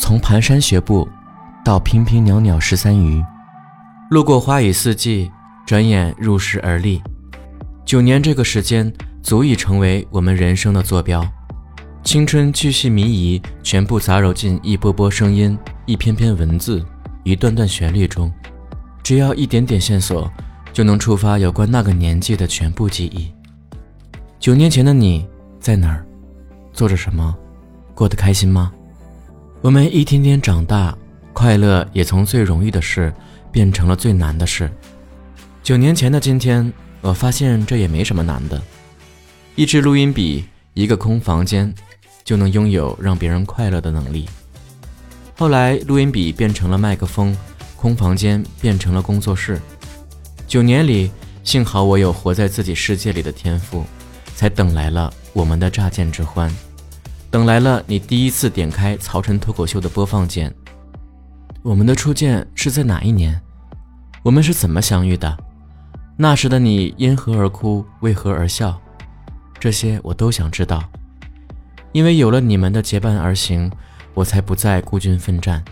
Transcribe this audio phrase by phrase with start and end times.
[0.00, 1.06] 从蹒跚学步
[1.62, 3.22] 到平平袅袅十三余，
[4.08, 5.30] 路过花雨四季，
[5.66, 7.02] 转眼入世而立。
[7.84, 8.90] 九年这个时间
[9.22, 11.22] 足以成为我们人生的坐标。
[12.02, 16.82] 青春巨细靡遗，全部杂糅进一波波声音、一篇篇文字、
[17.22, 18.32] 一段段旋律中。
[19.02, 20.32] 只要一点点线索，
[20.72, 23.30] 就能触发有关那个年纪的全部记忆。
[24.38, 25.28] 九年前的你
[25.60, 26.06] 在哪儿？
[26.72, 27.36] 做着什么？
[27.94, 28.72] 过得开心吗？
[29.62, 30.96] 我们一天天长大，
[31.34, 33.12] 快乐也从最容易的事
[33.52, 34.70] 变成了最难的事。
[35.62, 38.60] 九年前的今天，我发现这也没什么难的。
[39.56, 41.70] 一支录音笔，一个空房间，
[42.24, 44.26] 就能拥有让别人快乐的能力。
[45.36, 47.36] 后来，录音笔变成了麦克风，
[47.76, 49.60] 空房间变成了工作室。
[50.46, 51.10] 九年里，
[51.44, 53.84] 幸好我有活在自己世界里的天赋，
[54.34, 56.50] 才等来了我们的乍见之欢。
[57.30, 60.52] 等来了你第一次点开曹晨脱口秀的播放键。
[61.62, 63.40] 我们的初见是在哪一年？
[64.24, 65.38] 我们是怎么相遇的？
[66.16, 67.86] 那时的你因何而哭？
[68.00, 68.80] 为何而笑？
[69.60, 70.82] 这些我都想知道。
[71.92, 73.70] 因为有了你们的结伴而行，
[74.12, 75.62] 我才不再孤军奋战。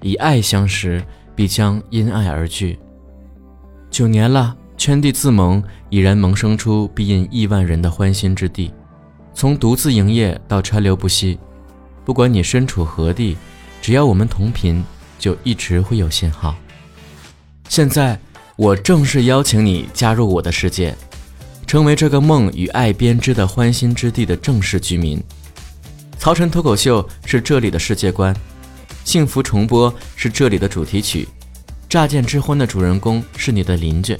[0.00, 1.00] 以爱相识，
[1.36, 2.76] 必将因爱而聚。
[3.88, 8.72] 九年了，圈地自萌已然萌生出必引亿万人的欢心之地。
[9.34, 11.38] 从独自营业到川流不息，
[12.04, 13.36] 不管你身处何地，
[13.80, 14.84] 只要我们同频，
[15.18, 16.54] 就一直会有信号。
[17.68, 18.18] 现在，
[18.56, 20.94] 我正式邀请你加入我的世界，
[21.66, 25.22] 成为这个梦与爱编织的欢心之地的正式居民。
[26.18, 28.36] 曹晨脱口秀是这里的世界观，
[29.04, 31.26] 幸福重播是这里的主题曲，
[31.88, 34.16] 乍见之欢的主人公是你的邻居。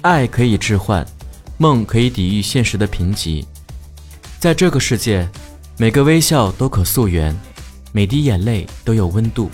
[0.00, 1.06] 爱可以置换，
[1.58, 3.44] 梦可以抵御现实的贫瘠。
[4.40, 5.28] 在这个世界，
[5.76, 7.38] 每个微笑都可溯源，
[7.92, 9.50] 每滴眼泪都有温度，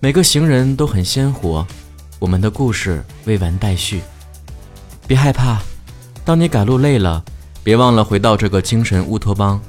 [0.00, 1.66] 每个行人都很鲜活。
[2.18, 4.00] 我们的故事未完待续，
[5.06, 5.60] 别害怕。
[6.24, 7.22] 当你赶路累了，
[7.62, 9.60] 别忘了回到这个精神乌托邦，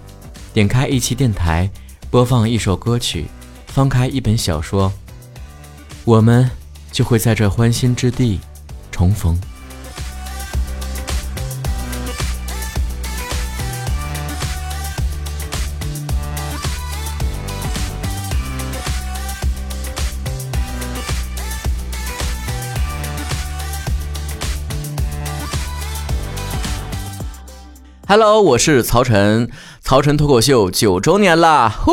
[0.53, 1.69] 点开一期电台，
[2.09, 3.25] 播放一首歌曲，
[3.68, 4.90] 翻开一本小说，
[6.06, 6.50] 我们
[6.94, 8.40] 就会在这欢心之地
[8.90, 9.38] 重逢。
[28.12, 29.52] Hello，我是曹晨。
[29.81, 31.70] 曹晨脱口秀九周年啦！
[31.70, 31.92] 呼，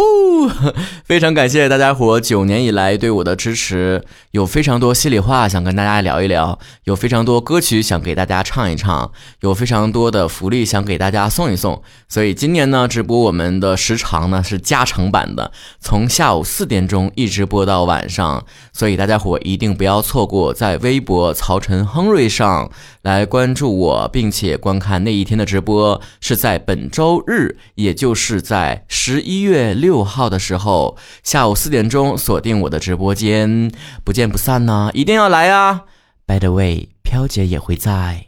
[1.05, 9.11] 非常感谢大家伙九年以来对我的支持，有非常多心里话想跟大家聊一聊，有非常多歌曲想给大家唱一唱，
[9.41, 11.83] 有非常多的福利想给大家送一送。
[12.09, 22.71] 所以今年呢，直播我们的时长呢是加长版的，从下午四点钟一直播到晚上，所以大家伙一定不要错过，在微博曹晨亨瑞上
[23.03, 27.57] 来关注我，并且观看那一天的直播，是在本周日。
[27.75, 33.71] 也就是在十一月六号的时候，下午四点钟锁定我的直播间，
[34.05, 34.91] 不见不散呢！
[34.95, 35.83] 一定要来啊
[36.27, 38.26] ！By the way，飘姐也会在。